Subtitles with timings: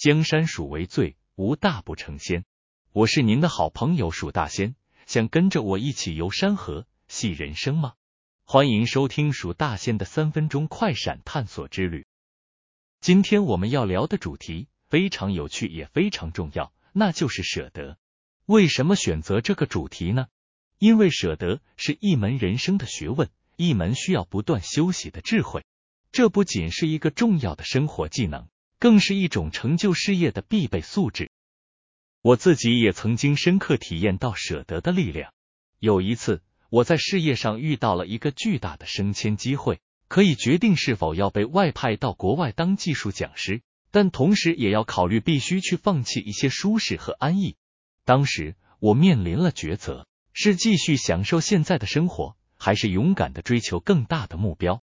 [0.00, 2.46] 江山属为最，无大不成仙。
[2.90, 7.92] 我是您的好朋友蜀大仙，想跟着我一起游山河、戏人生吗？
[8.46, 12.06] 欢迎收听蜀大仙的三分钟快闪探索之旅。
[13.02, 17.98] 今天我们要聊的主题非常有趣，也非常重要，那就是舍得。
[18.46, 20.28] 为什么选择这个主题呢？
[20.78, 25.62] 因为舍得是一门人生的学问，一门需要不断修习的智慧。
[26.10, 28.48] 这不仅是一个重要的生活技能，
[28.80, 31.30] 更是一种成就事业的必备素质。
[32.22, 35.32] 我自己也曾经深刻体验到舍得的力量。
[35.78, 47.56] 有一次，我在事业上遇到了一个巨大的升迁机会，可以决定是否要被外派到国外当技术讲师，但同时也要考虑必须去放弃一些舒适和安逸。
[48.04, 54.82] 当时我面临了抉择：是继续享受现在的生活，还是勇敢的追求更大的目标？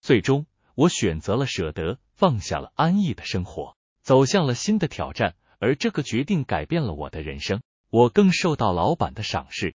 [0.00, 5.36] 最终，我选择了舍得，放下了安逸的生活，走向了新的挑战。
[5.60, 9.74] 而这个决定改变了我的人生，我更受到老板的赏识。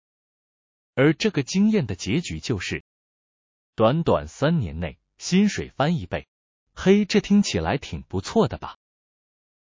[0.93, 2.83] 而这个经验的结局就是，
[3.75, 6.27] 短短三年内，薪水翻一倍。
[6.75, 8.77] 嘿，这听起来挺不错的吧？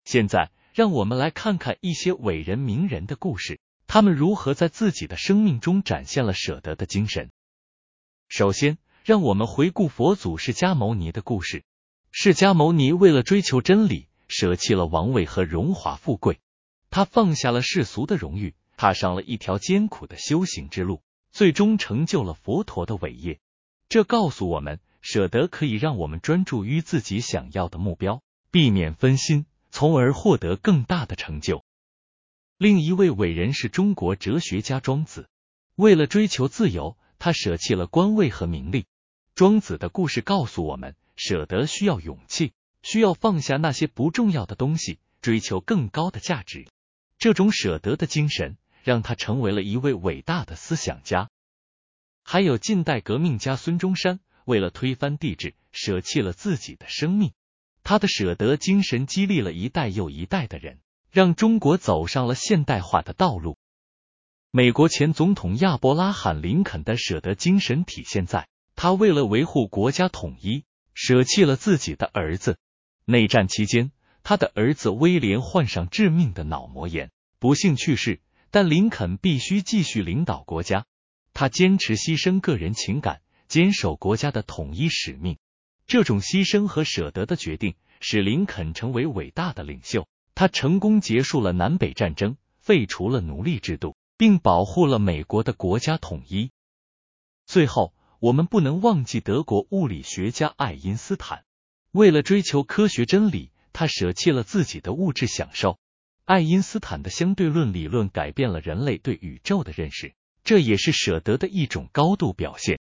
[0.05, 7.31] 现在，让我们来看看一些伟人名人的故事，他们如何在自己的生命中展现了舍得的精神。
[8.29, 8.77] 首先。
[9.03, 11.65] 让我们回顾佛祖释迦牟尼的故事。
[12.09, 16.39] 释迦牟尼为了追求真理，舍弃了王位和荣华富贵，
[16.89, 21.01] 他放下了世俗的荣誉，踏上了一条艰苦的修行之路，
[21.31, 23.41] 最终成就了佛陀的伟业。
[23.89, 31.65] 这告诉我们，舍得可以让我们专注于自己想要的目标，避免分心，从而获得更大的成就。
[32.57, 35.27] 另一位伟人是中国哲学家庄子，
[35.75, 38.85] 为了追求自由，他舍弃了官位和名利。
[39.35, 42.53] 庄子的故事告诉我们，舍得需要勇气，
[42.83, 46.67] 需要放下那些不重要的东西，追求更高的价值。
[47.17, 51.29] 这种舍得的精神，让他成为了一位伟大的思想家。
[52.23, 57.31] 还有近代革命家孙中山，为了推翻帝制，舍弃了自己的生命。
[57.83, 60.79] 他的舍得精神激励了一代又一代的人，
[61.09, 63.57] 让中国走上了现代化的道路。
[64.51, 68.47] 美国前总统亚伯拉罕·林肯的舍得精神体现在。
[68.75, 72.57] 他为了维护国家统一，舍弃了自己的儿子。
[73.05, 73.91] 内战期间，
[74.23, 78.21] 他的儿子威廉患上致命的脑膜炎，不幸去世。
[78.51, 80.85] 但林肯必须继续领导国家，
[81.33, 85.37] 他坚持牺牲个人情感，坚守国家的统一使命。
[85.87, 90.07] 这种牺牲和舍得的决定，使林肯成为伟大的领袖。
[90.35, 96.51] 他成功结束了南北战争，废除了奴隶制度，并保护了美国的国家统一。
[97.45, 97.93] 最后。
[98.23, 101.43] 我们不能忘记德国物理学家爱因斯坦，
[101.91, 105.77] 为了追求科学真理，他舍弃了自己的物质享受。
[106.23, 112.79] 爱因斯坦的相对论理论改变了人类对宇宙的认识，这也是舍得的一种高度表现。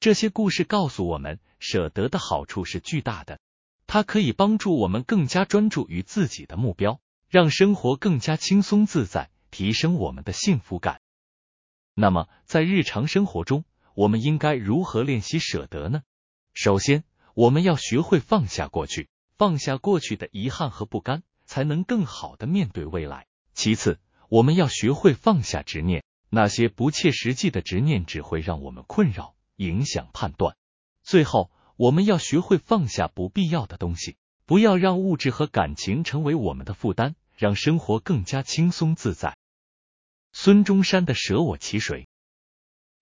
[0.00, 3.38] 这些故事告诉我们，舍得的好处是巨大的，
[3.86, 11.00] 它可以帮助我们更加专注于自己的目标，让生活更加轻松自在，提升我们的幸福感。
[11.94, 13.64] 那么，在日常生活中，
[13.94, 16.02] 我们应该如何练习舍得呢？
[16.52, 23.26] 首先，我们要学会放下过去，放下过去的遗憾和不甘，才能更好的面对未来。
[23.54, 30.56] 其次，我们要学会放下执念，那些不切实际的执念只会让我们困扰，影响判断。
[31.02, 39.36] 最后，我们要学会放下不必要的东西，不要让物质和感情成为我们的负担，让生活更加轻松自在。
[40.32, 42.06] 孙中山的舍我其谁？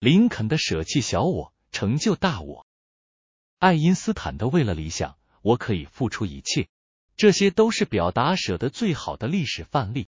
[0.01, 2.65] 林肯的舍弃小我，成就大我；
[3.59, 6.69] 爱因斯坦的为了理想，我可以付出一切。
[7.17, 10.07] 这些都是表达舍得最好的历史范例。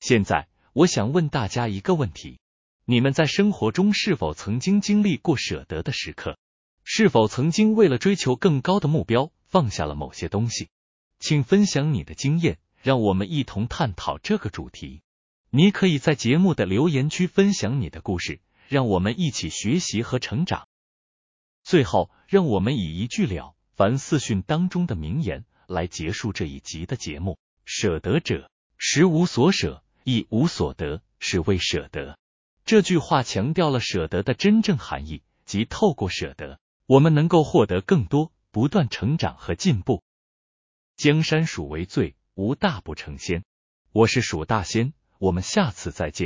[0.00, 2.38] 现在，我想问大家一个问题：
[2.86, 6.38] 你们在生活中是否曾经经历过舍得的时刻？
[6.82, 10.70] 是否曾经为了追求更高的目标，放下了某些东西？
[11.18, 15.02] 请分享你的经验，让我们一同探讨这个主题。
[15.50, 18.40] 你可以在节目的留言区分享你的故事。
[18.68, 20.68] 让我们一起学习和成长。
[21.62, 32.18] 最后，让我们以一句了凡四训当中的名言来结束这一集的节目：舍得者，实无所舍，亦无所得，是谓舍得。
[32.64, 40.02] 这句话强调了舍得的真正含义，即透过舍得，我们能够获得更多，不断成长和进步。
[40.96, 43.44] 江山属为最，无大不成仙。
[43.92, 46.24] 我是蜀大仙，我们下次再见。